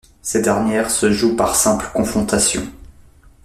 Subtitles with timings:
[0.23, 2.65] Cette dernière se joue par simple confrontation.